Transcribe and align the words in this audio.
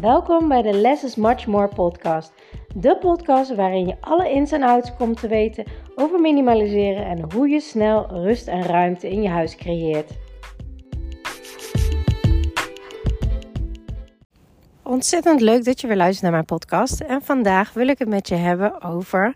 Welkom 0.00 0.48
bij 0.48 0.62
de 0.62 0.72
Less 0.72 1.04
is 1.04 1.14
Much 1.14 1.46
More 1.46 1.68
podcast. 1.68 2.32
De 2.74 2.96
podcast 2.98 3.54
waarin 3.54 3.86
je 3.86 3.96
alle 4.00 4.30
ins 4.30 4.52
en 4.52 4.62
outs 4.62 4.94
komt 4.96 5.20
te 5.20 5.28
weten 5.28 5.64
over 5.94 6.20
minimaliseren 6.20 7.06
en 7.06 7.32
hoe 7.32 7.48
je 7.48 7.60
snel 7.60 8.06
rust 8.10 8.46
en 8.48 8.62
ruimte 8.62 9.10
in 9.10 9.22
je 9.22 9.28
huis 9.28 9.56
creëert. 9.56 10.10
Ontzettend 14.82 15.40
leuk 15.40 15.64
dat 15.64 15.80
je 15.80 15.86
weer 15.86 15.96
luistert 15.96 16.22
naar 16.22 16.32
mijn 16.32 16.44
podcast. 16.44 17.00
En 17.00 17.22
vandaag 17.22 17.72
wil 17.72 17.88
ik 17.88 17.98
het 17.98 18.08
met 18.08 18.28
je 18.28 18.34
hebben 18.34 18.82
over 18.82 19.34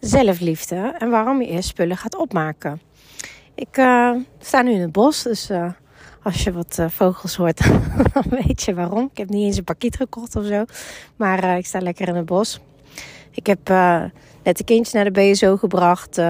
zelfliefde 0.00 0.94
en 0.98 1.10
waarom 1.10 1.40
je 1.40 1.48
eerst 1.48 1.68
spullen 1.68 1.96
gaat 1.96 2.16
opmaken. 2.16 2.80
Ik 3.54 3.76
uh, 3.76 4.14
sta 4.38 4.62
nu 4.62 4.72
in 4.72 4.80
het 4.80 4.92
bos, 4.92 5.22
dus 5.22 5.50
uh, 5.50 5.72
als 6.24 6.44
je 6.44 6.52
wat 6.52 6.76
uh, 6.80 6.86
vogels 6.88 7.36
hoort, 7.36 7.58
dan 8.12 8.24
weet 8.28 8.62
je 8.62 8.74
waarom. 8.74 9.08
Ik 9.12 9.18
heb 9.18 9.28
niet 9.28 9.44
eens 9.44 9.56
een 9.56 9.64
pakiet 9.64 9.96
gekocht 9.96 10.36
of 10.36 10.46
zo, 10.46 10.64
maar 11.16 11.58
ik 11.58 11.66
sta 11.66 11.78
lekker 11.78 12.08
in 12.08 12.14
het 12.14 12.26
bos. 12.26 12.60
Ik 13.30 13.46
heb 13.46 13.68
net 14.42 14.56
de 14.56 14.64
kindjes 14.64 14.92
naar 14.92 15.12
de 15.12 15.30
BSO 15.30 15.56
gebracht. 15.56 16.20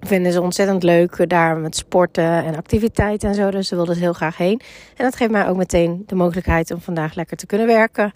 vinden 0.00 0.32
ze 0.32 0.40
ontzettend 0.40 0.82
leuk 0.82 1.28
daar 1.28 1.56
met 1.56 1.76
sporten 1.76 2.44
en 2.44 2.56
activiteiten 2.56 3.28
en 3.28 3.34
zo. 3.34 3.50
Dus 3.50 3.68
ze 3.68 3.74
wilden 3.74 3.94
er 3.94 4.00
heel 4.00 4.12
graag 4.12 4.36
heen. 4.36 4.60
En 4.96 5.04
dat 5.04 5.16
geeft 5.16 5.30
mij 5.30 5.48
ook 5.48 5.56
meteen 5.56 6.02
de 6.06 6.14
mogelijkheid 6.14 6.70
om 6.70 6.80
vandaag 6.80 7.14
lekker 7.14 7.36
te 7.36 7.46
kunnen 7.46 7.66
werken. 7.66 8.12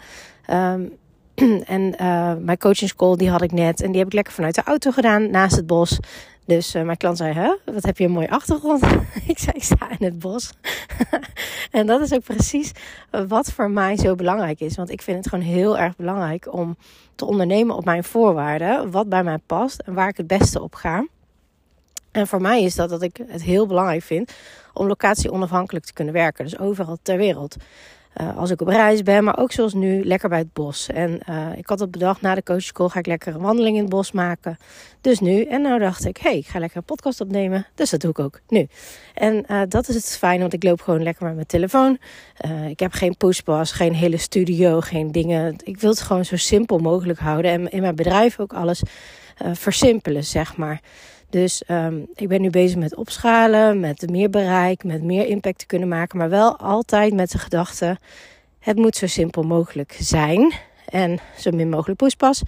Um, 0.51 0.91
en 1.75 1.81
uh, 2.01 2.33
mijn 2.39 2.57
coaching 2.57 2.89
school 2.89 3.17
die 3.17 3.29
had 3.29 3.41
ik 3.41 3.51
net. 3.51 3.81
En 3.81 3.89
die 3.89 3.97
heb 3.97 4.07
ik 4.07 4.13
lekker 4.13 4.33
vanuit 4.33 4.55
de 4.55 4.63
auto 4.63 4.91
gedaan, 4.91 5.31
naast 5.31 5.55
het 5.55 5.67
bos. 5.67 5.99
Dus 6.49 6.75
uh, 6.75 6.83
mijn 6.83 6.97
klant 6.97 7.17
zei, 7.17 7.33
hè, 7.33 7.55
wat 7.65 7.85
heb 7.85 7.97
je 7.97 8.03
een 8.03 8.11
mooie 8.11 8.29
achtergrond. 8.29 8.83
ik 9.27 9.39
zei, 9.39 9.51
ik 9.55 9.63
sta 9.63 9.89
in 9.89 10.05
het 10.05 10.19
bos. 10.19 10.53
en 11.71 11.87
dat 11.87 12.01
is 12.01 12.13
ook 12.13 12.23
precies 12.23 12.71
wat 13.27 13.51
voor 13.51 13.69
mij 13.71 13.97
zo 13.97 14.15
belangrijk 14.15 14.59
is. 14.59 14.75
Want 14.75 14.89
ik 14.89 15.01
vind 15.01 15.17
het 15.17 15.27
gewoon 15.27 15.45
heel 15.45 15.77
erg 15.77 15.95
belangrijk 15.95 16.53
om 16.53 16.77
te 17.15 17.25
ondernemen 17.25 17.75
op 17.75 17.85
mijn 17.85 18.03
voorwaarden. 18.03 18.91
Wat 18.91 19.09
bij 19.09 19.23
mij 19.23 19.37
past 19.37 19.79
en 19.79 19.93
waar 19.93 20.07
ik 20.07 20.17
het 20.17 20.27
beste 20.27 20.61
op 20.61 20.75
ga. 20.75 21.07
En 22.11 22.27
voor 22.27 22.41
mij 22.41 22.63
is 22.63 22.75
dat 22.75 22.89
dat 22.89 23.01
ik 23.01 23.19
het 23.27 23.43
heel 23.43 23.67
belangrijk 23.67 24.03
vind 24.03 24.33
om 24.73 24.87
locatie 24.87 25.31
onafhankelijk 25.31 25.85
te 25.85 25.93
kunnen 25.93 26.13
werken. 26.13 26.43
Dus 26.43 26.59
overal 26.59 26.97
ter 27.01 27.17
wereld. 27.17 27.55
Uh, 28.17 28.37
als 28.37 28.49
ik 28.49 28.61
op 28.61 28.67
reis 28.67 29.03
ben, 29.03 29.23
maar 29.23 29.37
ook 29.37 29.51
zoals 29.51 29.73
nu, 29.73 30.05
lekker 30.05 30.29
bij 30.29 30.37
het 30.37 30.53
bos. 30.53 30.87
En 30.87 31.19
uh, 31.29 31.57
ik 31.57 31.67
had 31.67 31.79
het 31.79 31.91
bedacht, 31.91 32.21
na 32.21 32.35
de 32.35 32.43
coachschool 32.43 32.89
ga 32.89 32.99
ik 32.99 33.05
lekker 33.05 33.35
een 33.35 33.41
wandeling 33.41 33.75
in 33.75 33.81
het 33.81 33.91
bos 33.91 34.11
maken. 34.11 34.57
Dus 35.01 35.19
nu, 35.19 35.43
en 35.43 35.61
nou 35.61 35.79
dacht 35.79 36.05
ik, 36.05 36.17
hey, 36.17 36.37
ik 36.37 36.47
ga 36.47 36.59
lekker 36.59 36.77
een 36.77 36.83
podcast 36.83 37.21
opnemen. 37.21 37.67
Dus 37.75 37.89
dat 37.89 37.99
doe 37.99 38.11
ik 38.11 38.19
ook 38.19 38.39
nu. 38.47 38.67
En 39.13 39.45
uh, 39.47 39.61
dat 39.67 39.87
is 39.87 39.95
het 39.95 40.17
fijn, 40.17 40.39
want 40.39 40.53
ik 40.53 40.63
loop 40.63 40.81
gewoon 40.81 41.03
lekker 41.03 41.25
met 41.25 41.35
mijn 41.35 41.47
telefoon. 41.47 41.97
ik 42.69 42.79
heb 42.79 42.91
geen 42.91 43.17
pushpas, 43.17 43.71
geen 43.71 43.93
hele 43.93 44.17
studio, 44.17 44.79
geen 44.79 45.11
dingen. 45.11 45.55
Ik 45.63 45.79
wil 45.79 45.89
het 45.89 46.01
gewoon 46.01 46.25
zo 46.25 46.35
simpel 46.35 46.77
mogelijk 46.77 47.19
houden. 47.19 47.51
En 47.51 47.71
in 47.71 47.81
mijn 47.81 47.95
bedrijf 47.95 48.39
ook 48.39 48.53
alles 48.53 48.81
versimpelen, 49.53 50.23
zeg 50.23 50.57
maar. 50.57 50.81
Dus 51.29 51.63
um, 51.67 52.07
ik 52.15 52.27
ben 52.27 52.41
nu 52.41 52.49
bezig 52.49 52.77
met 52.77 52.95
opschalen, 52.95 53.79
met 53.79 54.09
meer 54.09 54.29
bereik, 54.29 54.83
met 54.83 55.03
meer 55.03 55.25
impact 55.25 55.59
te 55.59 55.65
kunnen 55.65 55.87
maken. 55.87 56.17
Maar 56.17 56.29
wel 56.29 56.57
altijd 56.57 57.13
met 57.13 57.31
de 57.31 57.37
gedachte: 57.37 57.97
het 58.59 58.77
moet 58.77 58.95
zo 58.95 59.07
simpel 59.07 59.43
mogelijk 59.43 59.97
zijn. 59.99 60.53
En 60.89 61.19
zo 61.37 61.51
min 61.51 61.69
mogelijk 61.69 61.99
poespas. 61.99 62.41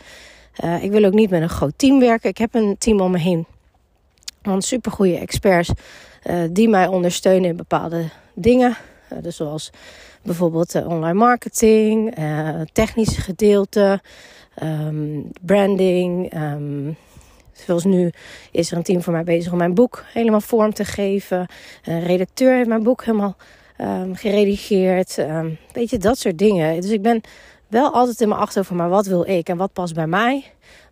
Uh, 0.63 0.83
ik 0.83 0.91
wil 0.91 1.03
ook 1.03 1.13
niet 1.13 1.29
met 1.29 1.41
een 1.41 1.49
groot 1.49 1.73
team 1.75 1.99
werken. 1.99 2.29
Ik 2.29 2.37
heb 2.37 2.53
een 2.53 2.75
team 2.77 2.99
om 2.99 3.11
me 3.11 3.17
heen 3.17 3.45
van 4.41 4.61
supergoeie 4.61 5.17
experts 5.17 5.71
uh, 6.23 6.43
die 6.51 6.69
mij 6.69 6.87
ondersteunen 6.87 7.49
in 7.49 7.55
bepaalde 7.55 8.09
dingen. 8.33 8.77
Uh, 9.13 9.19
dus 9.21 9.35
zoals 9.35 9.69
bijvoorbeeld 10.21 10.75
online 10.85 11.13
marketing, 11.13 12.15
technische 12.73 13.21
gedeelte, 13.21 14.01
um, 14.63 15.29
branding. 15.41 16.33
Um, 16.33 16.97
Zoals 17.65 17.83
nu 17.83 18.11
is 18.51 18.71
er 18.71 18.77
een 18.77 18.83
team 18.83 19.01
voor 19.01 19.13
mij 19.13 19.23
bezig 19.23 19.51
om 19.51 19.57
mijn 19.57 19.73
boek 19.73 20.03
helemaal 20.13 20.41
vorm 20.41 20.73
te 20.73 20.85
geven. 20.85 21.47
Een 21.83 22.03
redacteur 22.03 22.55
heeft 22.55 22.67
mijn 22.67 22.83
boek 22.83 23.03
helemaal 23.05 23.35
um, 23.81 24.15
geredigeerd. 24.15 25.17
Um, 25.17 25.57
weet 25.73 25.89
je, 25.89 25.97
dat 25.97 26.17
soort 26.17 26.37
dingen. 26.37 26.81
Dus 26.81 26.91
ik 26.91 27.01
ben 27.01 27.21
wel 27.67 27.93
altijd 27.93 28.21
in 28.21 28.27
mijn 28.27 28.39
achterhoofd 28.39 28.71
maar 28.71 28.89
wat 28.89 29.05
wil 29.05 29.29
ik 29.29 29.49
en 29.49 29.57
wat 29.57 29.73
past 29.73 29.93
bij 29.93 30.07
mij? 30.07 30.43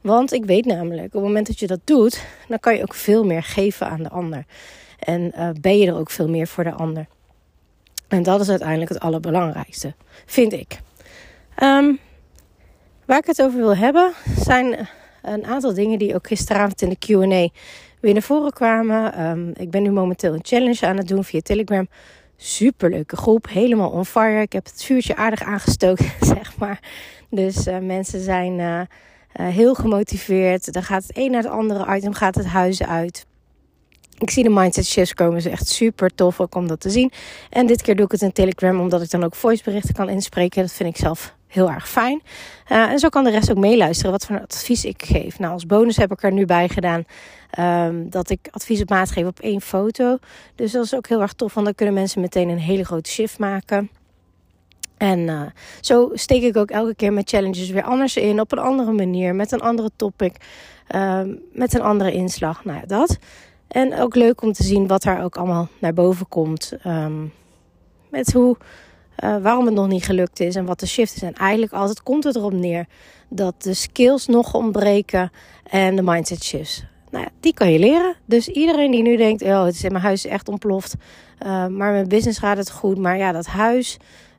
Want 0.02 0.34
ik 0.34 0.46
weet 0.46 0.66
namelijk, 0.66 1.06
op 1.06 1.14
het 1.14 1.22
moment 1.22 1.48
dat 1.48 1.60
je 1.60 1.68
dat 1.68 1.80
doet, 1.84 2.26
dan 2.48 2.60
kan 2.60 2.76
je 2.76 2.82
ook 2.82 2.94
veel 2.94 3.24
meer 3.24 3.44
geven 3.44 3.88
aan 3.88 4.04
de 4.04 4.10
ander. 4.10 4.46
En 5.00 5.32
uh, 5.38 5.50
ben 5.62 5.78
je 5.78 5.88
er 5.88 5.98
ook 5.98 6.10
veel 6.10 6.30
meer 6.30 6.48
voor 6.48 6.64
de 6.64 6.72
ander. 6.72 7.08
En 8.08 8.24
dat 8.24 8.42
is 8.42 8.50
uiteindelijk 8.50 8.90
het 8.90 9.00
allerbelangrijkste, 9.00 9.94
vind 10.26 10.54
ik. 10.54 10.80
Um, 11.64 12.00
waar 13.06 13.18
ik 13.18 13.26
het 13.26 13.42
over 13.42 13.60
wil 13.60 13.76
hebben, 13.76 14.14
zijn 14.40 14.90
een 15.34 15.46
aantal 15.46 15.74
dingen 15.74 16.00
die 16.00 16.16
ook 16.16 16.28
gisteravond 16.28 16.82
in 16.82 16.90
de 16.90 16.98
QA 16.98 17.50
weer 18.00 18.14
naar 18.14 18.22
voren 18.22 18.54
kwamen. 18.54 19.26
Um, 19.30 19.52
ik 19.56 19.72
ben 19.72 19.84
nu 19.84 19.92
momenteel 19.92 20.34
een 20.34 20.44
challenge 20.44 20.88
aan 20.88 20.98
het 20.98 21.08
doen 21.08 21.24
via 21.24 21.40
Telegram. 21.42 21.88
Superleuke 22.38 23.16
groep, 23.16 23.48
helemaal 23.50 23.90
on 23.90 24.06
fire. 24.06 24.42
Ik 24.42 24.54
heb 24.54 24.66
het 24.66 24.84
vuurtje 24.84 25.16
aardig 25.16 25.44
aangestoken, 25.44 26.12
zeg 26.36 26.58
maar. 26.58 26.80
Dus 27.30 27.68
uh, 27.68 27.78
mensen 27.78 28.22
zijn 28.22 28.60
uh, 28.60 28.80
uh, 28.80 28.86
heel 29.34 29.74
gemotiveerd. 29.74 30.74
Dan 30.74 30.84
gaat 30.84 31.04
het 31.04 31.18
een 31.18 31.32
naar 31.32 31.44
het 31.44 31.52
andere 31.52 31.96
item, 31.96 32.14
gaat 32.14 32.36
het 32.36 32.46
huis 32.46 32.84
uit. 32.84 33.26
Ik 34.18 34.30
zie 34.30 34.44
de 34.44 34.50
mindset 34.50 34.86
shifts 34.86 35.14
komen, 35.14 35.42
ze 35.42 35.50
echt 35.50 35.68
super 35.68 36.16
tof 36.16 36.40
ook 36.40 36.56
om 36.56 36.68
dat 36.68 36.80
te 36.80 36.90
zien. 36.90 37.12
En 37.50 37.68
dit 37.68 37.82
keer 37.82 37.96
doe 37.96 38.06
ik 38.06 38.12
het 38.12 38.22
in 38.22 38.32
Telegram, 38.32 38.80
omdat 38.80 39.02
ik 39.02 39.10
dan 39.10 39.24
ook 39.24 39.36
voiceberichten 39.36 39.94
kan 39.94 40.10
inspreken. 40.10 40.62
Dat 40.62 40.72
vind 40.72 40.90
ik 40.90 40.98
zelf 40.98 41.38
heel 41.50 41.70
erg 41.70 41.90
fijn. 41.90 42.22
Uh, 42.72 42.92
en 42.92 43.00
zo 43.00 43.10
kan 43.10 43.24
de 43.24 43.30
rest 43.30 43.52
ook 43.52 43.58
meeluisteren 43.58 44.12
wat 44.12 44.26
voor 44.26 44.42
advies 44.42 44.86
ik 44.86 45.04
geef. 45.06 45.40
Nou, 45.40 45.54
als 45.54 45.66
bonus 45.66 45.98
heb 45.98 46.12
ik 46.12 46.24
er 46.24 46.32
nu 46.32 46.46
bij 46.46 46.70
gedaan 46.70 47.04
um, 47.60 48.10
dat 48.10 48.30
ik 48.30 48.48
advies 48.52 48.82
op 48.82 48.90
maat 48.90 49.12
geef 49.12 49.26
op 49.26 49.40
één 49.40 49.62
foto. 49.62 50.18
Dus 50.56 50.72
dat 50.72 50.84
is 50.84 50.96
ook 50.96 51.08
heel 51.08 51.22
erg 51.22 51.34
tof, 51.34 51.54
want 51.54 51.66
dan 51.66 51.76
kunnen 51.76 51.96
mensen 51.96 52.22
meteen 52.22 52.50
een 52.50 52.60
hele 52.60 52.86
grote 52.86 53.10
shift 53.10 53.40
maken. 53.40 53.90
En 54.98 55.20
uh, 55.20 55.42
zo 55.82 56.10
steek 56.14 56.44
ik 56.44 56.58
ook 56.58 56.70
elke 56.70 56.96
keer 56.96 57.14
mijn 57.14 57.28
challenges 57.28 57.70
weer 57.70 57.84
anders 57.84 58.18
in, 58.18 58.40
op 58.40 58.52
een 58.52 58.60
andere 58.60 58.92
manier, 58.92 59.36
met 59.36 59.52
een 59.52 59.62
andere 59.62 59.90
topic, 59.96 60.36
uh, 60.96 61.22
met 61.54 61.74
een 61.74 61.82
andere 61.82 62.12
inslag. 62.12 62.66
Nou 62.66 62.80
ja, 62.80 62.86
dat. 62.86 63.18
En 63.68 64.00
ook 64.00 64.16
leuk 64.16 64.42
om 64.42 64.54
te 64.54 64.64
zien 64.64 64.88
wat 64.88 65.04
daar 65.04 65.24
ook 65.24 65.38
allemaal 65.38 65.68
naar 65.80 65.94
boven 65.94 66.28
komt. 66.28 66.74
Um, 66.86 67.34
met 68.10 68.34
hoe 68.34 68.58
uh, 69.24 69.38
waarom 69.42 69.66
het 69.66 69.74
nog 69.74 69.88
niet 69.88 70.06
gelukt 70.06 70.40
is 70.40 70.56
en 70.56 70.66
wat 70.66 70.80
de 70.80 70.88
shift 70.88 71.16
is. 71.16 71.22
En 71.22 71.34
eigenlijk 71.34 71.74
altijd 71.74 72.04
komt 72.04 72.24
het 72.24 72.36
erop 72.36 72.54
neer 72.54 72.86
dat 73.30 73.64
de 73.64 73.74
skills 73.74 74.26
nog 74.26 74.54
ontbreken 74.54 75.32
en 75.64 75.96
de 75.96 76.02
mindset 76.02 76.44
shifts. 76.44 76.84
Nou 77.12 77.24
ja, 77.24 77.30
die 77.40 77.54
kan 77.54 77.72
je 77.72 77.80
leren. 77.80 78.16
Dus 78.26 78.48
iedereen 78.48 78.92
die 78.92 79.02
nu 79.02 79.18
denkt, 79.18 79.42
oh, 79.42 79.64
het 79.64 79.74
is 79.74 79.84
in 79.84 79.92
mijn 79.92 80.04
huis 80.04 80.26
echt 80.26 80.48
ontploft. 80.48 80.96
Uh, 81.44 81.48
maar 81.68 81.92
mijn 81.92 82.08
business 82.08 82.40
gaat 82.40 82.58
het 82.58 82.72
goed. 82.72 82.98
Maar 82.98 83.18
ja, 83.18 83.32
dat 83.32 83.46
huis, 83.46 83.98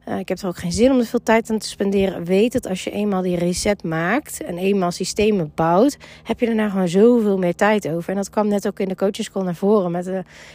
uh, 0.09 0.19
ik 0.19 0.29
heb 0.29 0.39
er 0.39 0.47
ook 0.47 0.59
geen 0.59 0.73
zin 0.73 0.91
om 0.91 0.99
er 0.99 1.05
veel 1.05 1.23
tijd 1.23 1.51
aan 1.51 1.59
te 1.59 1.69
spenderen. 1.69 2.25
Weet 2.25 2.53
dat 2.53 2.69
als 2.69 2.85
je 2.85 2.91
eenmaal 2.91 3.23
die 3.23 3.37
reset 3.37 3.83
maakt 3.83 4.43
en 4.43 4.59
eenmaal 4.59 4.91
systemen 4.91 5.53
bouwt, 5.55 5.97
heb 6.23 6.41
je 6.41 6.47
daarna 6.47 6.69
gewoon 6.69 6.89
zoveel 6.89 7.39
meer 7.39 7.55
tijd 7.55 7.89
over. 7.89 8.11
En 8.11 8.17
dat 8.17 8.31
kwam 8.31 8.49
net 8.49 8.67
ook 8.67 8.81
in 8.81 8.89
de 8.89 8.97
coaching 8.97 9.29
naar 9.35 9.55
voren 9.55 9.91
met 9.91 10.07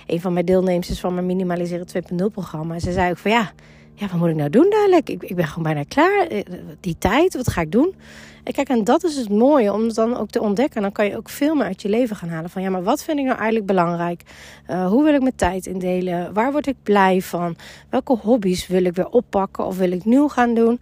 een 0.05 0.21
van 0.21 0.33
mijn 0.33 0.45
deelnemers 0.45 0.99
van 0.99 1.13
mijn 1.13 1.25
Minimaliseren 1.25 1.87
2.0 2.13 2.25
programma. 2.31 2.73
En 2.73 2.81
ze 2.81 2.91
zei 2.91 3.11
ook 3.11 3.17
van 3.17 3.31
ja, 3.31 3.51
ja, 3.95 4.07
wat 4.07 4.19
moet 4.19 4.29
ik 4.29 4.35
nou 4.35 4.49
doen 4.49 4.69
dadelijk? 4.69 5.09
Ik, 5.09 5.23
ik 5.23 5.35
ben 5.35 5.47
gewoon 5.47 5.63
bijna 5.63 5.83
klaar. 5.83 6.27
Eh, 6.27 6.43
die 6.79 6.95
tijd, 6.97 7.35
wat 7.35 7.49
ga 7.49 7.61
ik 7.61 7.71
doen? 7.71 7.95
En 8.43 8.53
kijk, 8.53 8.69
en 8.69 8.83
dat 8.83 9.03
is 9.03 9.15
het 9.15 9.29
mooie 9.29 9.73
om 9.73 9.81
het 9.81 9.95
dan 9.95 10.17
ook 10.17 10.29
te 10.29 10.41
ontdekken. 10.41 10.81
Dan 10.81 10.91
kan 10.91 11.05
je 11.05 11.17
ook 11.17 11.29
veel 11.29 11.55
meer 11.55 11.65
uit 11.65 11.81
je 11.81 11.89
leven 11.89 12.15
gaan 12.15 12.29
halen. 12.29 12.49
Van 12.49 12.61
ja, 12.61 12.69
maar 12.69 12.83
wat 12.83 13.03
vind 13.03 13.17
ik 13.17 13.25
nou 13.25 13.37
eigenlijk 13.37 13.65
belangrijk? 13.65 14.21
Uh, 14.69 14.87
hoe 14.87 15.03
wil 15.03 15.13
ik 15.13 15.21
mijn 15.21 15.35
tijd 15.35 15.65
indelen? 15.65 16.33
Waar 16.33 16.51
word 16.51 16.67
ik 16.67 16.75
blij 16.83 17.21
van? 17.21 17.55
Welke 17.89 18.13
hobby's 18.13 18.67
wil 18.67 18.85
ik 18.85 18.95
weer 18.95 19.09
oppakken 19.09 19.65
of 19.65 19.77
wil 19.77 19.91
ik 19.91 20.05
nieuw 20.05 20.27
gaan 20.27 20.53
doen? 20.53 20.79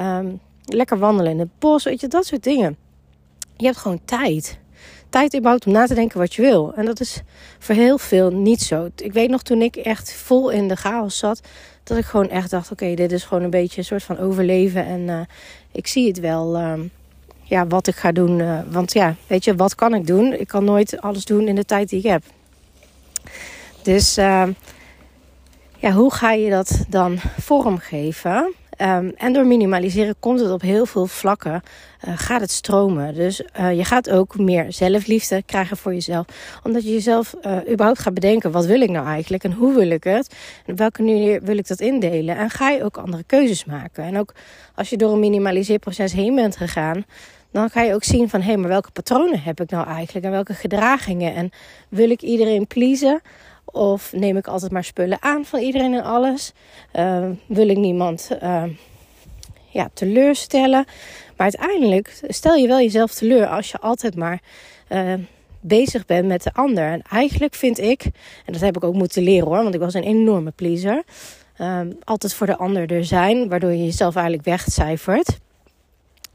Um, 0.00 0.40
lekker 0.64 0.98
wandelen 0.98 1.32
in 1.32 1.38
het 1.38 1.58
bos, 1.58 1.84
weet 1.84 2.00
je, 2.00 2.08
dat 2.08 2.26
soort 2.26 2.42
dingen. 2.42 2.76
Je 3.56 3.64
hebt 3.64 3.78
gewoon 3.78 4.00
tijd. 4.04 4.58
Tijd 5.08 5.34
überhaupt 5.36 5.66
om 5.66 5.72
na 5.72 5.86
te 5.86 5.94
denken 5.94 6.18
wat 6.18 6.34
je 6.34 6.42
wil. 6.42 6.74
En 6.74 6.84
dat 6.84 7.00
is 7.00 7.22
voor 7.58 7.74
heel 7.74 7.98
veel 7.98 8.30
niet 8.30 8.60
zo. 8.60 8.88
Ik 8.96 9.12
weet 9.12 9.30
nog 9.30 9.42
toen 9.42 9.62
ik 9.62 9.76
echt 9.76 10.12
vol 10.12 10.50
in 10.50 10.68
de 10.68 10.76
chaos 10.76 11.18
zat 11.18 11.40
dat 11.84 11.98
ik 11.98 12.04
gewoon 12.04 12.28
echt 12.28 12.50
dacht: 12.50 12.70
oké, 12.70 12.94
dit 12.94 13.12
is 13.12 13.24
gewoon 13.24 13.42
een 13.42 13.50
beetje 13.50 13.78
een 13.78 13.84
soort 13.84 14.02
van 14.02 14.18
overleven. 14.18 14.84
En 14.86 15.00
uh, 15.00 15.20
ik 15.72 15.86
zie 15.86 16.08
het 16.08 16.20
wel, 16.20 16.56
uh, 16.60 16.72
ja, 17.42 17.66
wat 17.66 17.86
ik 17.86 17.94
ga 17.94 18.12
doen. 18.12 18.38
Uh, 18.38 18.60
want 18.70 18.92
ja, 18.92 19.14
weet 19.26 19.44
je, 19.44 19.56
wat 19.56 19.74
kan 19.74 19.94
ik 19.94 20.06
doen? 20.06 20.32
Ik 20.32 20.48
kan 20.48 20.64
nooit 20.64 21.00
alles 21.00 21.24
doen 21.24 21.48
in 21.48 21.54
de 21.54 21.64
tijd 21.64 21.88
die 21.88 21.98
ik 21.98 22.10
heb. 22.10 22.22
Dus 23.82 24.14
ja, 25.78 25.92
hoe 25.92 26.12
ga 26.12 26.32
je 26.32 26.50
dat 26.50 26.84
dan 26.88 27.18
vormgeven? 27.38 28.54
Ehm, 28.76 29.10
en 29.16 29.32
door 29.32 29.46
minimaliseren 29.46 30.14
komt 30.20 30.40
het 30.40 30.50
op 30.50 30.60
heel 30.60 30.86
veel 30.86 31.06
vlakken, 31.06 31.62
uh, 32.08 32.12
gaat 32.16 32.40
het 32.40 32.50
stromen. 32.50 33.14
Dus 33.14 33.42
uh, 33.60 33.76
je 33.76 33.84
gaat 33.84 34.10
ook 34.10 34.38
meer 34.38 34.72
zelfliefde 34.72 35.42
krijgen 35.42 35.76
voor 35.76 35.92
jezelf. 35.92 36.26
Omdat 36.62 36.82
je 36.84 36.92
jezelf 36.92 37.34
uh, 37.42 37.56
überhaupt 37.70 37.98
gaat 37.98 38.14
bedenken, 38.14 38.50
wat 38.50 38.66
wil 38.66 38.80
ik 38.80 38.90
nou 38.90 39.06
eigenlijk 39.06 39.44
en 39.44 39.52
hoe 39.52 39.74
wil 39.74 39.90
ik 39.90 40.04
het? 40.04 40.34
En 40.66 40.72
op 40.72 40.78
welke 40.78 41.02
manier 41.02 41.42
wil 41.42 41.56
ik 41.56 41.66
dat 41.66 41.80
indelen? 41.80 42.36
En 42.36 42.50
ga 42.50 42.70
je 42.70 42.84
ook 42.84 42.96
andere 42.96 43.24
keuzes 43.26 43.64
maken. 43.64 44.04
En 44.04 44.18
ook 44.18 44.34
als 44.74 44.90
je 44.90 44.96
door 44.96 45.12
een 45.12 45.20
minimaliseerproces 45.20 46.12
heen 46.12 46.34
bent 46.34 46.56
gegaan, 46.56 47.04
dan 47.54 47.70
ga 47.70 47.82
je 47.82 47.94
ook 47.94 48.04
zien 48.04 48.28
van 48.28 48.40
hé, 48.40 48.46
hey, 48.46 48.56
maar 48.56 48.68
welke 48.68 48.90
patronen 48.90 49.42
heb 49.42 49.60
ik 49.60 49.70
nou 49.70 49.86
eigenlijk 49.86 50.26
en 50.26 50.32
welke 50.32 50.54
gedragingen? 50.54 51.34
En 51.34 51.50
wil 51.88 52.10
ik 52.10 52.22
iedereen 52.22 52.66
pleasen? 52.66 53.20
Of 53.74 54.12
neem 54.12 54.36
ik 54.36 54.46
altijd 54.46 54.72
maar 54.72 54.84
spullen 54.84 55.22
aan 55.22 55.44
van 55.44 55.60
iedereen 55.60 55.94
en 55.94 56.04
alles? 56.04 56.52
Uh, 56.96 57.28
wil 57.46 57.68
ik 57.68 57.76
niemand 57.76 58.30
uh, 58.42 58.62
ja, 59.68 59.90
teleurstellen? 59.94 60.84
Maar 61.36 61.52
uiteindelijk 61.52 62.20
stel 62.28 62.54
je 62.54 62.66
wel 62.66 62.78
jezelf 62.78 63.14
teleur 63.14 63.46
als 63.46 63.70
je 63.70 63.78
altijd 63.78 64.16
maar 64.16 64.42
uh, 64.88 65.14
bezig 65.60 66.06
bent 66.06 66.26
met 66.26 66.42
de 66.42 66.52
ander. 66.52 66.84
En 66.84 67.02
eigenlijk 67.02 67.54
vind 67.54 67.78
ik, 67.78 68.04
en 68.44 68.52
dat 68.52 68.60
heb 68.60 68.76
ik 68.76 68.84
ook 68.84 68.94
moeten 68.94 69.22
leren 69.22 69.46
hoor, 69.46 69.62
want 69.62 69.74
ik 69.74 69.80
was 69.80 69.94
een 69.94 70.02
enorme 70.02 70.50
pleaser. 70.50 71.02
Ehm, 71.56 71.92
altijd 72.04 72.34
voor 72.34 72.46
de 72.46 72.56
ander 72.56 72.92
er 72.92 73.04
zijn, 73.04 73.48
waardoor 73.48 73.70
je 73.70 73.84
jezelf 73.84 74.14
eigenlijk 74.14 74.46
wegcijfert. 74.46 75.38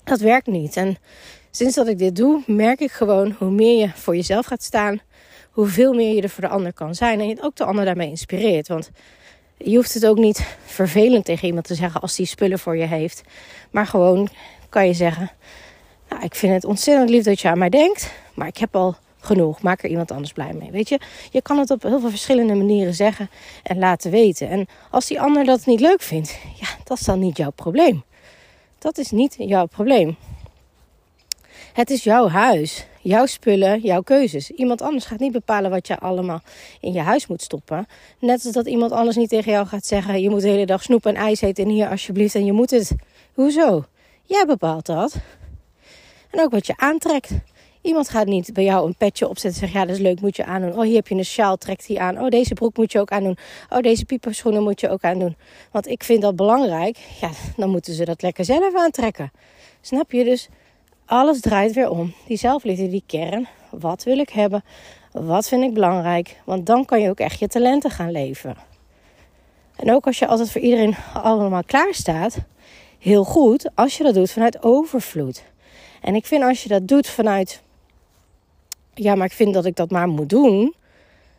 Dat 0.04 0.20
werkt 0.20 0.48
niet. 0.48 0.76
En 0.76 0.98
sinds 1.52 1.76
dat 1.76 1.88
ik 1.88 1.98
dit 1.98 2.16
doe, 2.16 2.44
merk 2.46 2.80
ik 2.80 2.92
gewoon 2.92 3.36
hoe 3.38 3.52
meer 3.52 3.80
je 3.80 3.90
voor 3.96 4.16
jezelf 4.16 4.46
gaat 4.46 4.64
staan, 4.64 5.02
hoeveel 5.60 5.94
meer 5.94 6.16
je 6.16 6.22
er 6.22 6.30
voor 6.30 6.44
de 6.44 6.50
ander 6.50 6.74
kan 6.74 6.96
zijn. 6.96 7.20
En 7.20 7.28
je 7.28 7.38
ook 7.42 7.56
de 7.56 7.64
ander 7.64 7.86
daarmee 7.86 8.10
inspireert. 8.10 8.68
Want 8.68 8.92
je 9.58 9.76
hoeft 9.76 9.94
het 9.94 10.06
ook 10.06 10.18
niet 10.18 10.46
vervelend 10.66 11.26
tegen 11.26 11.48
iemand 11.48 11.66
te 11.66 11.76
zeggen 11.76 12.02
als 12.02 12.16
die 12.16 12.26
spullen 12.26 12.60
voor 12.60 12.78
je 12.78 12.86
heeft. 12.86 13.22
Maar 13.72 13.88
gewoon 13.88 14.30
kan 14.70 14.88
je 14.88 14.94
zeggen: 14.94 15.32
nou, 16.10 16.24
Ik 16.24 16.36
vind 16.36 16.54
het 16.54 16.66
ontzettend 16.66 17.10
lief 17.10 17.24
dat 17.24 17.40
je 17.40 17.50
aan 17.50 17.58
mij 17.58 17.70
denkt, 17.70 18.12
maar 18.34 18.48
ik 18.48 18.58
heb 18.58 18.76
al 18.76 18.96
genoeg. 19.20 19.62
Maak 19.62 19.84
er 19.84 19.90
iemand 19.90 20.12
anders 20.12 20.34
blij 20.34 20.54
mee. 20.54 20.72
Weet 20.72 20.90
je, 20.90 21.00
je 21.32 21.42
kan 21.42 21.58
het 21.58 21.72
op 21.72 21.82
heel 21.82 22.00
veel 22.00 22.10
verschillende 22.10 22.54
manieren 22.54 22.94
zeggen 22.94 23.30
en 23.64 23.80
laten 23.80 24.12
weten. 24.12 24.50
En 24.50 24.68
als 24.92 25.08
die 25.08 25.22
ander 25.22 25.46
dat 25.46 25.66
niet 25.66 25.80
leuk 25.80 26.02
vindt, 26.02 26.38
ja, 26.60 26.68
dat 26.84 27.00
is 27.00 27.06
dan 27.06 27.20
niet 27.20 27.38
jouw 27.38 27.52
probleem. 27.52 28.04
Dat 28.78 28.98
is 28.98 29.12
niet 29.12 29.36
jouw 29.38 29.66
probleem. 29.66 30.18
Het 31.74 31.90
is 31.90 32.04
jouw 32.04 32.28
huis, 32.28 32.86
jouw 33.10 33.26
spullen, 33.26 33.80
jouw 33.80 34.02
keuzes. 34.02 34.52
Iemand 34.52 34.82
anders 34.82 35.06
gaat 35.06 35.20
niet 35.20 35.32
bepalen 35.32 35.70
wat 35.70 35.88
je 35.88 36.00
allemaal 36.00 36.42
in 36.80 36.94
je 36.94 37.00
huis 37.00 37.28
moet 37.28 37.42
stoppen. 37.42 37.88
Net 38.20 38.46
als 38.46 38.54
dat 38.54 38.68
iemand 38.68 38.92
anders 38.92 39.16
niet 39.16 39.30
tegen 39.30 39.52
jou 39.52 39.68
gaat 39.68 39.86
zeggen: 39.86 40.22
je 40.22 40.30
moet 40.30 40.42
de 40.42 40.48
hele 40.48 40.66
dag 40.66 40.84
snoep 40.84 41.06
en 41.06 41.16
ijs 41.16 41.42
eten 41.42 41.64
en 41.64 41.70
hier 41.70 41.90
alsjeblieft 41.90 42.36
en 42.36 42.46
je 42.46 42.52
moet 42.52 42.70
het. 42.70 42.92
Hoezo? 43.34 43.86
Jij 44.24 44.46
bepaalt 44.46 44.86
dat. 44.86 45.16
En 46.30 46.40
ook 46.40 46.52
wat 46.52 46.68
je 46.68 46.74
aantrekt. 46.78 47.32
Iemand 47.82 48.10
gaat 48.10 48.26
niet 48.26 48.54
bij 48.54 48.64
jou 48.64 48.88
een 48.88 48.96
petje 48.96 49.28
opzetten 49.28 49.62
en 49.62 49.68
zeggen: 49.68 49.80
Ja, 49.80 49.86
dat 49.86 49.96
is 49.96 50.02
leuk, 50.02 50.22
moet 50.22 50.36
je 50.36 50.46
aandoen. 50.46 50.74
Oh, 50.74 50.82
hier 50.84 50.96
heb 50.96 51.08
je 51.08 51.16
een 51.16 51.26
sjaal, 51.26 51.58
trekt 51.58 51.88
die 51.88 52.00
aan. 52.00 52.20
Oh, 52.22 52.28
deze 52.28 52.54
broek 52.54 52.78
moet 52.78 52.92
je 52.92 53.00
ook 53.00 53.12
aandoen. 53.12 53.38
Oh, 53.70 53.80
deze 53.80 54.06
pieperschoenen 54.06 54.64
moet 54.64 54.80
je 54.80 54.90
ook 54.90 55.04
aandoen. 55.04 55.36
Want 55.72 55.88
ik 55.88 56.04
vind 56.04 56.22
dat 56.22 56.36
belangrijk. 56.36 56.98
Ja, 57.22 57.30
dan 57.58 57.70
moeten 57.70 57.94
ze 57.94 58.06
dat 58.06 58.22
lekker 58.22 58.46
zelf 58.46 58.76
aantrekken. 58.76 59.32
Snap 59.82 60.12
je? 60.12 60.24
Dus 60.24 60.50
alles 61.10 61.40
draait 61.40 61.74
weer 61.74 61.90
om. 61.90 62.14
Die 62.28 62.38
zelfliefde, 62.38 62.90
die 62.90 63.04
kern. 63.06 63.48
Wat 63.70 64.04
wil 64.04 64.20
ik 64.20 64.30
hebben? 64.30 64.64
Wat 65.12 65.48
vind 65.48 65.64
ik 65.64 65.74
belangrijk? 65.74 66.42
Want 66.46 66.66
dan 66.66 66.86
kan 66.86 67.02
je 67.02 67.10
ook 67.10 67.20
echt 67.20 67.40
je 67.40 67.48
talenten 67.48 67.92
gaan 67.92 68.12
leven. 68.12 68.56
En 69.76 69.92
ook 69.92 70.06
als 70.06 70.20
je 70.20 70.28
altijd 70.28 70.52
voor 70.52 70.62
iedereen 70.62 70.96
allemaal 71.14 71.64
klaar 71.64 71.94
staat, 71.94 72.38
heel 73.00 73.24
goed 73.24 73.70
als 73.76 73.98
je 73.98 74.04
dat 74.04 74.14
doet 74.14 74.32
vanuit 74.32 74.64
overvloed. 74.64 75.44
En 76.02 76.16
ik 76.16 76.26
vind 76.26 76.44
als 76.44 76.64
je 76.64 76.70
dat 76.70 76.88
doet 76.88 77.08
vanuit, 77.08 77.62
ja, 78.94 79.16
maar 79.16 79.26
ik 79.26 79.34
vind 79.34 79.54
dat 79.54 79.66
ik 79.66 79.76
dat 79.76 79.92
maar 79.92 80.08
moet 80.08 80.30
doen, 80.30 80.74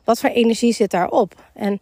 wat 0.04 0.20
voor 0.20 0.30
energie 0.30 0.72
zit 0.72 0.90
daarop? 0.90 1.34
En 1.52 1.80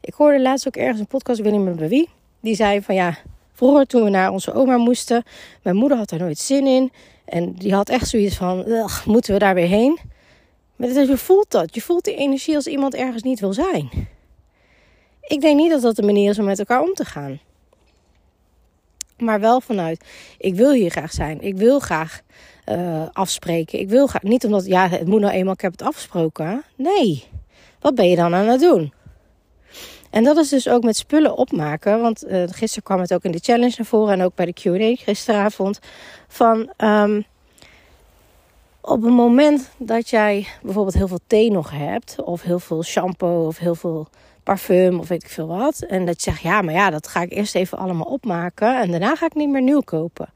ik 0.00 0.14
hoorde 0.14 0.40
laatst 0.40 0.66
ook 0.66 0.76
ergens 0.76 1.00
een 1.00 1.06
podcast, 1.06 1.38
ik 1.38 1.44
weet 1.44 1.52
niet 1.52 1.62
meer 1.62 1.74
bij 1.74 1.88
wie, 1.88 2.08
die 2.40 2.54
zei 2.54 2.82
van 2.82 2.94
ja, 2.94 3.16
vroeger 3.52 3.86
toen 3.86 4.04
we 4.04 4.10
naar 4.10 4.30
onze 4.30 4.52
oma 4.52 4.76
moesten, 4.76 5.22
mijn 5.62 5.76
moeder 5.76 5.98
had 5.98 6.10
er 6.10 6.18
nooit 6.18 6.38
zin 6.38 6.66
in. 6.66 6.92
En 7.26 7.52
die 7.52 7.74
had 7.74 7.88
echt 7.88 8.08
zoiets 8.08 8.36
van, 8.36 8.64
moeten 9.04 9.32
we 9.32 9.38
daar 9.38 9.54
weer 9.54 9.68
heen? 9.68 9.98
Maar 10.76 10.88
je 10.88 11.16
voelt 11.16 11.50
dat. 11.50 11.74
Je 11.74 11.82
voelt 11.82 12.04
die 12.04 12.16
energie 12.16 12.54
als 12.54 12.66
iemand 12.66 12.94
ergens 12.94 13.22
niet 13.22 13.40
wil 13.40 13.52
zijn. 13.52 13.90
Ik 15.20 15.40
denk 15.40 15.56
niet 15.56 15.70
dat 15.70 15.82
dat 15.82 15.96
de 15.96 16.02
manier 16.02 16.30
is 16.30 16.38
om 16.38 16.44
met 16.44 16.58
elkaar 16.58 16.82
om 16.82 16.94
te 16.94 17.04
gaan. 17.04 17.40
Maar 19.18 19.40
wel 19.40 19.60
vanuit, 19.60 20.04
ik 20.38 20.54
wil 20.54 20.72
hier 20.72 20.90
graag 20.90 21.12
zijn. 21.12 21.40
Ik 21.40 21.56
wil 21.56 21.78
graag 21.78 22.20
uh, 22.66 23.06
afspreken. 23.12 23.78
Ik 23.78 23.88
wil 23.88 24.06
graag, 24.06 24.22
niet 24.22 24.44
omdat, 24.44 24.66
ja, 24.66 24.88
het 24.88 25.06
moet 25.06 25.20
nou 25.20 25.32
eenmaal, 25.32 25.54
ik 25.54 25.60
heb 25.60 25.72
het 25.72 25.82
afgesproken. 25.82 26.62
Nee, 26.76 27.24
wat 27.80 27.94
ben 27.94 28.08
je 28.08 28.16
dan 28.16 28.34
aan 28.34 28.46
het 28.46 28.60
doen? 28.60 28.92
En 30.16 30.24
dat 30.24 30.36
is 30.36 30.48
dus 30.48 30.68
ook 30.68 30.82
met 30.82 30.96
spullen 30.96 31.36
opmaken. 31.36 32.00
Want 32.00 32.24
uh, 32.26 32.42
gisteren 32.46 32.82
kwam 32.82 33.00
het 33.00 33.14
ook 33.14 33.24
in 33.24 33.32
de 33.32 33.38
challenge 33.42 33.74
naar 33.76 33.86
voren 33.86 34.12
en 34.12 34.22
ook 34.22 34.34
bij 34.34 34.46
de 34.46 34.52
QA 34.52 35.04
gisteravond. 35.04 35.78
Van 36.28 36.72
um, 36.76 37.24
op 38.80 39.02
het 39.02 39.12
moment 39.12 39.70
dat 39.78 40.08
jij 40.08 40.46
bijvoorbeeld 40.62 40.94
heel 40.94 41.08
veel 41.08 41.20
thee 41.26 41.50
nog 41.50 41.70
hebt, 41.70 42.22
of 42.22 42.42
heel 42.42 42.58
veel 42.58 42.82
shampoo, 42.82 43.46
of 43.46 43.58
heel 43.58 43.74
veel 43.74 44.08
parfum, 44.42 44.98
of 44.98 45.08
weet 45.08 45.22
ik 45.22 45.30
veel 45.30 45.46
wat. 45.46 45.80
En 45.80 46.06
dat 46.06 46.24
je 46.24 46.30
zegt, 46.30 46.42
ja, 46.42 46.62
maar 46.62 46.74
ja, 46.74 46.90
dat 46.90 47.06
ga 47.06 47.20
ik 47.20 47.32
eerst 47.32 47.54
even 47.54 47.78
allemaal 47.78 48.06
opmaken 48.06 48.80
en 48.80 48.90
daarna 48.90 49.14
ga 49.14 49.26
ik 49.26 49.34
niet 49.34 49.50
meer 49.50 49.62
nieuw 49.62 49.80
kopen. 49.80 50.28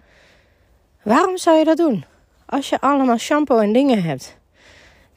Waarom 1.03 1.37
zou 1.37 1.59
je 1.59 1.65
dat 1.65 1.77
doen? 1.77 2.05
Als 2.47 2.69
je 2.69 2.81
allemaal 2.81 3.19
shampoo 3.19 3.59
en 3.59 3.73
dingen 3.73 4.03
hebt. 4.03 4.40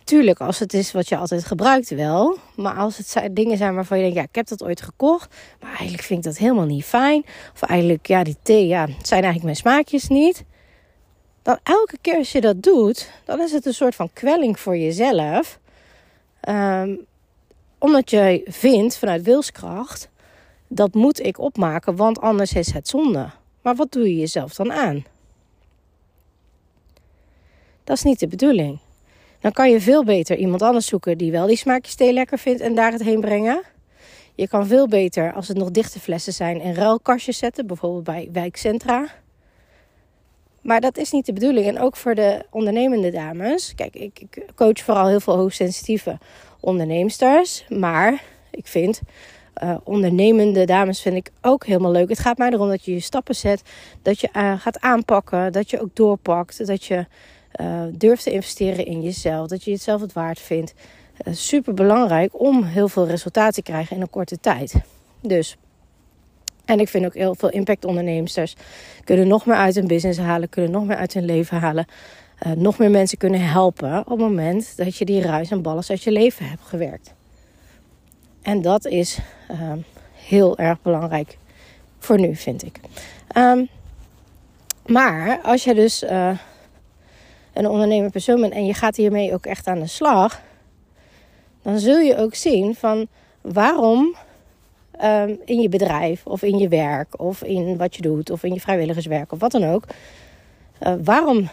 Tuurlijk, 0.04 0.40
als 0.40 0.60
het 0.60 0.74
is 0.74 0.92
wat 0.92 1.10
je 1.10 1.18
altijd 1.18 1.46
gebruikt 1.46 1.90
wel. 1.90 2.38
Maar 2.56 2.76
als 2.76 2.98
het 2.98 3.36
dingen 3.36 3.58
zijn 3.58 3.76
waarvan 3.76 3.98
je 3.98 4.04
denkt, 4.04 4.18
ja, 4.18 4.24
ik 4.24 4.36
heb 4.36 4.48
dat 4.48 4.64
ooit 4.64 4.82
gekocht. 4.82 5.36
Maar 5.60 5.70
eigenlijk 5.70 6.04
vind 6.04 6.20
ik 6.20 6.26
dat 6.26 6.38
helemaal 6.38 6.66
niet 6.66 6.86
fijn. 6.86 7.26
Of 7.54 7.62
eigenlijk, 7.62 8.08
ja, 8.08 8.24
die 8.24 8.38
thee, 8.42 8.68
ja, 8.68 8.86
zijn 8.86 9.24
eigenlijk 9.24 9.44
mijn 9.44 9.56
smaakjes 9.56 10.08
niet. 10.08 10.44
Dan 11.42 11.60
elke 11.64 11.98
keer 12.02 12.18
als 12.18 12.32
je 12.32 12.42
dat 12.42 12.64
doet, 12.64 13.12
dan 13.26 13.42
is 13.42 13.52
het 13.52 13.66
een 13.66 13.74
soort 13.74 13.96
van 13.96 14.10
kwelling 14.14 14.60
voor 14.60 14.78
jezelf. 14.78 15.60
Um, 16.50 17.06
omdat 17.78 18.10
je 18.10 18.42
vindt 18.46 18.98
vanuit 18.98 19.24
wilskracht, 19.24 20.10
dat 20.68 20.94
moet 20.94 21.20
ik 21.20 21.38
opmaken, 21.38 21.96
want 21.96 22.20
anders 22.20 22.54
is 22.54 22.74
het 22.74 22.88
zonde. 22.88 23.30
Maar 23.62 23.76
wat 23.76 23.92
doe 23.92 24.04
je 24.04 24.16
jezelf 24.16 24.54
dan 24.54 24.74
aan? 24.74 25.06
Dat 27.84 27.98
is 27.98 28.04
niet 28.04 28.20
de 28.20 28.28
bedoeling. 28.28 28.80
Dan 29.44 29.52
kan 29.52 29.72
je 29.72 29.82
veel 29.82 30.04
beter 30.04 30.38
iemand 30.38 30.62
anders 30.62 30.86
zoeken 30.86 31.18
die 31.18 31.32
wel 31.32 31.48
die 31.48 31.58
smaakjes 31.58 31.96
thee 31.96 32.14
lekker 32.14 32.40
vindt 32.40 32.62
en 32.62 32.76
daar 32.76 32.92
het 32.92 33.04
heen 33.04 33.22
brengen. 33.22 33.62
Je 34.36 34.48
kan 34.48 34.68
veel 34.68 34.88
beter, 34.88 35.34
als 35.34 35.48
het 35.48 35.58
nog 35.58 35.72
dichte 35.72 36.00
flessen 36.00 36.34
zijn, 36.34 36.62
in 36.62 36.74
ruilkastjes 36.74 37.38
zetten, 37.38 37.68
bijvoorbeeld 37.68 38.04
bij 38.04 38.30
wijkcentra. 38.32 39.08
Maar 40.62 40.82
dat 40.82 40.98
is 40.98 41.12
niet 41.12 41.26
de 41.26 41.34
bedoeling. 41.34 41.68
En 41.68 41.80
ook 41.80 41.96
voor 41.96 42.16
de 42.16 42.46
ondernemende 42.50 43.12
dames. 43.12 43.74
Kijk, 43.76 43.96
ik, 43.96 44.20
ik 44.20 44.46
coach 44.56 44.80
vooral 44.80 45.08
heel 45.08 45.20
veel 45.20 45.36
hoogsensitieve 45.36 46.18
onderneemsters. 46.60 47.66
Maar 47.70 48.24
ik 48.52 48.68
vind 48.68 49.02
uh, 49.64 49.76
ondernemende 49.84 50.66
dames 50.66 51.02
vind 51.02 51.16
ik 51.16 51.32
ook 51.42 51.66
helemaal 51.66 51.92
leuk. 51.92 52.10
Het 52.10 52.20
gaat 52.20 52.38
mij 52.38 52.50
erom 52.50 52.70
dat 52.70 52.86
je 52.86 52.94
je 52.94 53.00
stappen 53.00 53.36
zet. 53.36 53.62
Dat 54.02 54.20
je 54.20 54.30
uh, 54.36 54.60
gaat 54.60 54.80
aanpakken. 54.80 55.52
Dat 55.52 55.70
je 55.70 55.82
ook 55.82 55.96
doorpakt. 55.96 56.68
Dat 56.68 56.86
je 56.86 57.06
uh, 57.62 57.82
durft 57.92 58.24
te 58.24 58.32
investeren 58.32 58.86
in 58.86 59.02
jezelf. 59.02 59.48
Dat 59.48 59.64
je 59.64 59.72
het 59.72 59.82
zelf 59.82 60.02
het 60.02 60.14
waard 60.14 60.40
vindt. 60.40 60.74
super 61.32 61.74
belangrijk 61.74 62.40
om 62.40 62.64
heel 62.64 62.88
veel 62.88 63.08
resultaat 63.08 63.54
te 63.54 63.62
krijgen 63.62 63.96
in 63.96 64.02
een 64.02 64.10
korte 64.10 64.40
tijd. 64.40 64.76
Dus. 65.22 65.58
En 66.66 66.80
ik 66.80 66.90
vind 66.90 67.06
ook 67.06 67.14
heel 67.14 67.36
veel 67.36 67.50
impactondernemers 67.50 68.56
kunnen 69.04 69.28
nog 69.28 69.46
meer 69.46 69.56
uit 69.56 69.76
hun 69.76 69.88
business 69.88 70.20
halen, 70.20 70.50
kunnen 70.50 70.72
nog 70.72 70.86
meer 70.86 70.98
uit 70.98 71.14
hun 71.14 71.26
leven 71.26 71.58
halen. 71.58 71.86
Uh, 72.48 72.54
nog 72.54 72.78
meer 72.78 72.92
mensen 72.92 73.18
kunnen 73.18 73.42
helpen 73.42 74.00
op 74.00 74.08
het 74.08 74.18
moment 74.18 74.78
dat 74.78 74.98
je 74.98 75.06
die 75.06 75.22
ruis 75.22 75.52
en 75.52 75.62
ballen 75.62 75.84
uit 75.88 76.04
je 76.04 76.12
leven 76.12 76.50
hebt 76.50 76.62
gewerkt. 76.66 77.14
En 78.42 78.62
dat 78.62 78.86
is 78.86 79.18
uh, 79.52 79.72
heel 80.14 80.58
erg 80.58 80.82
belangrijk 80.82 81.38
voor 82.00 82.20
nu, 82.20 82.36
vind 82.36 82.66
ik. 82.66 82.80
Um, 83.38 83.68
maar 84.86 85.40
als 85.44 85.64
je 85.64 85.74
dus 85.74 86.04
een 87.54 87.68
ondernemer 87.68 88.10
persoon 88.10 88.52
en 88.52 88.66
je 88.66 88.74
gaat 88.74 88.96
hiermee 88.96 89.34
ook 89.34 89.46
echt 89.46 89.68
aan 89.68 89.80
de 89.80 89.88
slag, 89.88 90.42
dan 91.62 91.80
zul 91.80 92.00
je 92.00 92.18
ook 92.18 92.36
zien 92.36 92.76
van 92.76 93.08
waarom 93.42 94.16
um, 95.04 95.40
in 95.46 95.62
je 95.62 95.70
bedrijf 95.70 96.26
of 96.26 96.42
in 96.42 96.58
je 96.58 96.68
werk 96.68 97.20
of 97.20 97.44
in 97.44 97.78
wat 97.78 97.96
je 97.96 98.02
doet 98.02 98.30
of 98.30 98.44
in 98.44 98.54
je 98.54 98.60
vrijwilligerswerk 98.60 99.32
of 99.32 99.40
wat 99.40 99.52
dan 99.52 99.64
ook, 99.64 99.84
uh, 100.82 100.94
waarom 101.04 101.50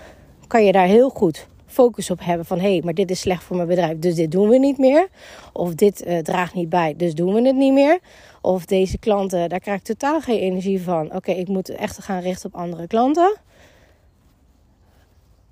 kan 0.46 0.64
je 0.64 0.72
daar 0.72 0.86
heel 0.86 1.08
goed 1.08 1.48
focus 1.70 2.10
op 2.10 2.20
hebben 2.24 2.46
van 2.46 2.58
hé, 2.58 2.72
hey, 2.72 2.80
maar 2.84 2.94
dit 2.94 3.10
is 3.10 3.20
slecht 3.20 3.42
voor 3.42 3.56
mijn 3.56 3.68
bedrijf, 3.68 3.98
dus 3.98 4.14
dit 4.14 4.30
doen 4.30 4.48
we 4.48 4.58
niet 4.58 4.78
meer. 4.78 5.08
Of 5.52 5.74
dit 5.74 6.06
uh, 6.06 6.18
draagt 6.18 6.54
niet 6.54 6.68
bij, 6.68 6.94
dus 6.96 7.14
doen 7.14 7.34
we 7.34 7.46
het 7.46 7.56
niet 7.56 7.72
meer. 7.72 7.98
Of 8.40 8.64
deze 8.64 8.98
klanten, 8.98 9.48
daar 9.48 9.60
krijg 9.60 9.78
ik 9.78 9.84
totaal 9.84 10.20
geen 10.20 10.38
energie 10.38 10.82
van. 10.82 11.14
Oké, 11.14 11.30
ik 11.30 11.48
moet 11.48 11.68
echt 11.68 12.02
gaan 12.02 12.20
richten 12.20 12.52
op 12.52 12.60
andere 12.60 12.86
klanten. 12.86 13.36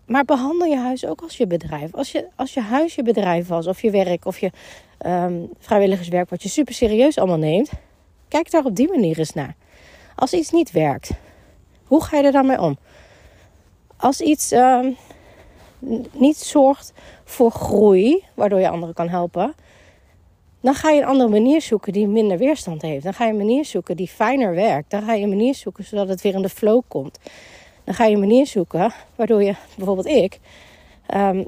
Maar 0.09 0.25
behandel 0.25 0.67
je 0.67 0.77
huis 0.77 1.07
ook 1.07 1.21
als 1.21 1.37
je 1.37 1.47
bedrijf. 1.47 1.95
Als 1.95 2.13
je, 2.13 2.29
als 2.37 2.55
je 2.55 2.61
huis 2.61 2.95
je 2.95 3.03
bedrijf 3.03 3.49
was, 3.49 3.67
of 3.67 3.83
je 3.83 3.91
werk, 3.91 4.25
of 4.25 4.39
je 4.39 4.51
um, 5.07 5.49
vrijwilligerswerk, 5.59 6.31
wat 6.31 6.43
je 6.43 6.49
super 6.49 6.75
serieus 6.75 7.19
allemaal 7.19 7.39
neemt, 7.39 7.71
kijk 8.29 8.51
daar 8.51 8.65
op 8.65 8.77
die 8.77 8.89
manier 8.89 9.19
eens 9.19 9.35
naar. 9.35 9.57
Als 10.15 10.33
iets 10.33 10.51
niet 10.51 10.71
werkt, 10.71 11.11
hoe 11.85 12.05
ga 12.05 12.17
je 12.17 12.23
er 12.23 12.33
dan 12.33 12.47
mee 12.47 12.61
om? 12.61 12.79
Als 13.97 14.21
iets 14.21 14.53
um, 14.53 14.97
niet 16.13 16.37
zorgt 16.37 16.93
voor 17.25 17.51
groei, 17.51 18.25
waardoor 18.35 18.61
je 18.61 18.69
anderen 18.69 18.95
kan 18.95 19.09
helpen, 19.09 19.55
dan 20.61 20.75
ga 20.75 20.91
je 20.91 21.01
een 21.01 21.09
andere 21.09 21.31
manier 21.31 21.63
zoeken 21.63 21.93
die 21.93 22.07
minder 22.07 22.39
weerstand 22.39 22.83
heeft. 22.83 23.05
Dan 23.05 23.15
ga 23.15 23.25
je 23.25 23.31
een 23.31 23.37
manier 23.37 23.65
zoeken 23.65 23.97
die 23.97 24.09
fijner 24.09 24.55
werkt. 24.55 24.91
Dan 24.91 25.03
ga 25.03 25.13
je 25.13 25.23
een 25.23 25.29
manier 25.29 25.55
zoeken 25.55 25.85
zodat 25.85 26.09
het 26.09 26.21
weer 26.21 26.35
in 26.35 26.43
de 26.43 26.49
flow 26.49 26.83
komt. 26.89 27.19
Dan 27.89 27.97
ga 27.97 28.05
je 28.05 28.15
een 28.15 28.21
manier 28.21 28.47
zoeken 28.47 28.93
waardoor 29.17 29.43
je, 29.43 29.55
bijvoorbeeld 29.77 30.07
ik, 30.07 30.39
um, 31.15 31.47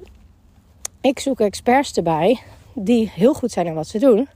ik 1.01 1.19
zoek 1.19 1.41
experts 1.41 1.93
erbij 1.93 2.41
die 2.73 3.11
heel 3.15 3.35
goed 3.35 3.51
zijn 3.51 3.67
in 3.67 3.75
wat 3.75 3.87
ze 3.87 3.99
doen. 3.99 4.29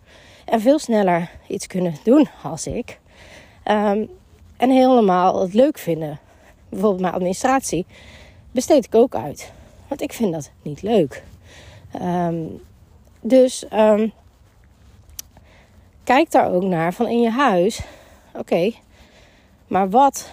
En 0.45 0.61
veel 0.61 0.79
sneller 0.79 1.31
iets 1.49 1.67
kunnen 1.67 1.95
doen 2.03 2.29
als 2.43 2.67
ik. 2.67 2.99
Um, 3.65 4.09
en 4.57 4.71
helemaal 4.71 5.41
het 5.41 5.55
leuk 5.55 5.79
vinden. 5.79 6.19
Bijvoorbeeld 6.69 7.01
mijn 7.01 7.15
administratie 7.15 7.87
besteed 8.51 8.85
ik 8.85 8.95
ook 8.95 9.15
uit. 9.15 9.53
Want 9.89 10.01
ik 10.01 10.13
vind 10.13 10.33
dat 10.33 10.51
niet 10.63 10.83
leuk. 10.83 11.23
Um, 12.03 12.63
dus 13.21 13.65
kijk 16.05 16.31
daar 16.31 16.53
ook 16.53 16.63
naar 16.63 16.95
van 16.95 17.07
in 17.07 17.21
je 17.21 17.31
huis. 17.31 17.81
Oké, 18.35 18.73
maar 19.67 19.91
wat 19.91 20.33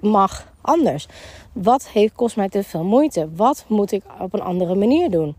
mag 0.00 0.48
anders? 0.60 1.06
Wat 1.52 1.88
heeft, 1.88 2.14
kost 2.14 2.36
mij 2.36 2.48
te 2.48 2.64
veel 2.64 2.84
moeite? 2.84 3.28
Wat 3.34 3.64
moet 3.66 3.92
ik 3.92 4.02
op 4.20 4.34
een 4.34 4.42
andere 4.42 4.74
manier 4.74 5.10
doen? 5.10 5.36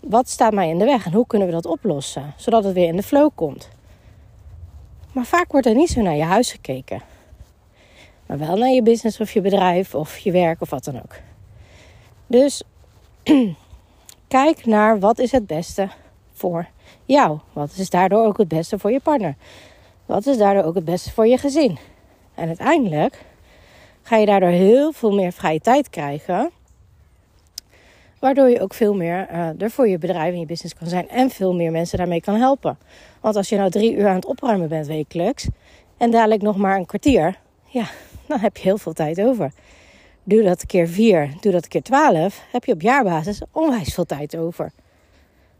Wat 0.00 0.28
staat 0.28 0.52
mij 0.52 0.68
in 0.68 0.78
de 0.78 0.84
weg 0.84 1.06
en 1.06 1.12
hoe 1.12 1.26
kunnen 1.26 1.48
we 1.48 1.54
dat 1.54 1.66
oplossen? 1.66 2.34
Zodat 2.36 2.64
het 2.64 2.74
weer 2.74 2.88
in 2.88 2.96
de 2.96 3.02
flow 3.02 3.30
komt. 3.34 3.68
Maar 5.12 5.24
vaak 5.24 5.52
wordt 5.52 5.66
er 5.66 5.74
niet 5.74 5.90
zo 5.90 6.02
naar 6.02 6.16
je 6.16 6.22
huis 6.22 6.50
gekeken. 6.52 7.00
Maar 8.26 8.38
wel 8.38 8.56
naar 8.56 8.68
je 8.68 8.82
business 8.82 9.20
of 9.20 9.32
je 9.32 9.40
bedrijf 9.40 9.94
of 9.94 10.18
je 10.18 10.30
werk 10.30 10.60
of 10.60 10.70
wat 10.70 10.84
dan 10.84 10.96
ook. 10.96 11.14
Dus 12.26 12.62
kijk 14.28 14.66
naar 14.66 14.98
wat 14.98 15.18
is 15.18 15.32
het 15.32 15.46
beste 15.46 15.88
voor 16.32 16.66
jou. 17.04 17.38
Wat 17.52 17.72
is 17.76 17.90
daardoor 17.90 18.26
ook 18.26 18.38
het 18.38 18.48
beste 18.48 18.78
voor 18.78 18.90
je 18.90 19.00
partner? 19.00 19.36
Wat 20.06 20.26
is 20.26 20.38
daardoor 20.38 20.64
ook 20.64 20.74
het 20.74 20.84
beste 20.84 21.10
voor 21.10 21.26
je 21.26 21.38
gezin? 21.38 21.78
En 22.34 22.46
uiteindelijk 22.46 23.24
ga 24.04 24.16
je 24.16 24.26
daardoor 24.26 24.48
heel 24.48 24.92
veel 24.92 25.12
meer 25.12 25.32
vrije 25.32 25.60
tijd 25.60 25.90
krijgen. 25.90 26.50
Waardoor 28.18 28.48
je 28.48 28.60
ook 28.60 28.74
veel 28.74 28.94
meer 28.94 29.28
uh, 29.30 29.60
er 29.60 29.70
voor 29.70 29.88
je 29.88 29.98
bedrijf 29.98 30.32
en 30.32 30.40
je 30.40 30.46
business 30.46 30.74
kan 30.74 30.88
zijn. 30.88 31.08
En 31.08 31.30
veel 31.30 31.54
meer 31.54 31.70
mensen 31.70 31.98
daarmee 31.98 32.20
kan 32.20 32.34
helpen. 32.34 32.78
Want 33.20 33.36
als 33.36 33.48
je 33.48 33.56
nou 33.56 33.70
drie 33.70 33.94
uur 33.94 34.08
aan 34.08 34.14
het 34.14 34.26
opruimen 34.26 34.68
bent 34.68 34.86
wekelijks. 34.86 35.48
En 35.96 36.10
dadelijk 36.10 36.42
nog 36.42 36.56
maar 36.56 36.76
een 36.76 36.86
kwartier. 36.86 37.38
Ja, 37.64 37.86
dan 38.26 38.38
heb 38.38 38.56
je 38.56 38.62
heel 38.62 38.78
veel 38.78 38.92
tijd 38.92 39.20
over. 39.20 39.52
Doe 40.22 40.42
dat 40.42 40.66
keer 40.66 40.88
vier, 40.88 41.30
doe 41.40 41.52
dat 41.52 41.68
keer 41.68 41.82
twaalf. 41.82 42.42
Heb 42.52 42.64
je 42.64 42.72
op 42.72 42.80
jaarbasis 42.80 43.40
onwijs 43.52 43.94
veel 43.94 44.06
tijd 44.06 44.36
over. 44.36 44.72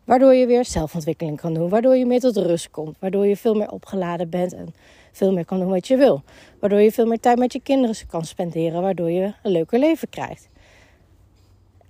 Waardoor 0.04 0.34
je 0.34 0.46
weer 0.46 0.64
zelfontwikkeling 0.64 1.40
kan 1.40 1.54
doen. 1.54 1.68
Waardoor 1.68 1.96
je 1.96 2.06
meer 2.06 2.20
tot 2.20 2.36
rust 2.36 2.70
komt. 2.70 2.96
Waardoor 2.98 3.26
je 3.26 3.36
veel 3.36 3.54
meer 3.54 3.70
opgeladen 3.70 4.30
bent 4.30 4.52
en 4.52 4.74
veel 5.16 5.32
meer 5.32 5.44
kan 5.44 5.58
doen 5.58 5.68
wat 5.68 5.86
je 5.86 5.96
wil. 5.96 6.22
Waardoor 6.60 6.80
je 6.80 6.92
veel 6.92 7.06
meer 7.06 7.20
tijd 7.20 7.38
met 7.38 7.52
je 7.52 7.60
kinderen 7.60 7.96
kan 8.06 8.24
spenderen. 8.24 8.82
Waardoor 8.82 9.10
je 9.10 9.34
een 9.42 9.52
leuker 9.52 9.78
leven 9.78 10.08
krijgt. 10.08 10.48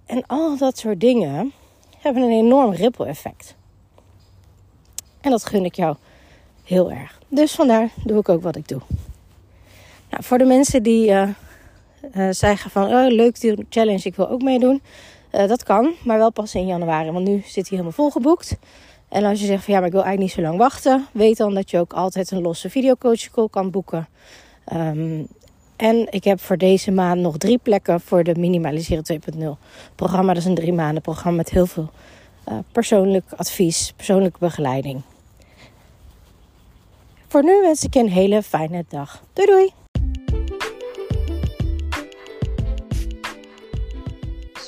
En 0.07 0.27
al 0.27 0.57
dat 0.57 0.79
soort 0.79 1.01
dingen 1.01 1.53
hebben 1.99 2.23
een 2.23 2.31
enorm 2.31 2.73
ripple 2.73 3.07
effect. 3.07 3.55
En 5.21 5.31
dat 5.31 5.47
gun 5.47 5.65
ik 5.65 5.75
jou 5.75 5.97
heel 6.65 6.93
erg. 6.93 7.19
Dus 7.29 7.55
vandaar 7.55 7.91
doe 8.05 8.19
ik 8.19 8.29
ook 8.29 8.43
wat 8.43 8.57
ik 8.57 8.69
doe. 8.69 8.81
Nou, 10.11 10.23
voor 10.23 10.39
de 10.39 10.45
mensen 10.45 10.83
die 10.83 11.09
uh, 11.11 11.29
uh, 12.17 12.29
zeggen 12.31 12.71
van 12.71 12.85
oh, 12.85 13.07
leuk 13.09 13.41
die 13.41 13.67
challenge, 13.69 14.03
ik 14.03 14.17
wil 14.17 14.29
ook 14.29 14.43
meedoen. 14.43 14.83
Uh, 15.33 15.49
dat 15.49 15.63
kan, 15.63 15.93
maar 16.05 16.19
wel 16.19 16.33
pas 16.33 16.55
in 16.55 16.67
januari, 16.67 17.11
want 17.11 17.29
nu 17.29 17.43
zit 17.45 17.55
hij 17.55 17.65
helemaal 17.69 17.93
volgeboekt. 17.93 18.57
En 19.15 19.25
als 19.25 19.41
je 19.41 19.47
zegt 19.47 19.65
van 19.65 19.75
ja, 19.75 19.79
maar 19.79 19.89
ik 19.89 19.95
wil 19.95 20.05
eigenlijk 20.05 20.37
niet 20.37 20.45
zo 20.45 20.51
lang 20.51 20.63
wachten, 20.63 21.07
weet 21.13 21.37
dan 21.37 21.55
dat 21.55 21.71
je 21.71 21.79
ook 21.79 21.93
altijd 21.93 22.31
een 22.31 22.41
losse 22.41 22.71
videocoach 22.71 23.31
call 23.31 23.49
kan 23.51 23.71
boeken. 23.71 24.09
Um, 24.73 25.27
en 25.77 26.07
ik 26.11 26.25
heb 26.25 26.41
voor 26.41 26.57
deze 26.57 26.91
maand 26.91 27.21
nog 27.21 27.37
drie 27.37 27.59
plekken 27.59 28.01
voor 28.01 28.25
de 28.25 28.35
Minimaliseren 28.35 29.21
2.0 29.37 29.45
programma. 29.95 30.33
Dat 30.33 30.43
is 30.43 30.49
een 30.49 30.55
drie 30.55 30.73
maanden 30.73 31.03
programma 31.03 31.37
met 31.37 31.51
heel 31.51 31.67
veel 31.67 31.91
uh, 32.49 32.59
persoonlijk 32.73 33.25
advies, 33.37 33.93
persoonlijke 33.97 34.39
begeleiding. 34.39 35.03
Voor 37.29 37.45
nu 37.45 37.61
wens 37.61 37.85
ik 37.85 37.95
je 37.95 38.01
een 38.01 38.11
hele 38.11 38.43
fijne 38.43 38.85
dag. 38.89 39.23
Doei 39.33 39.47
doei! 39.47 39.84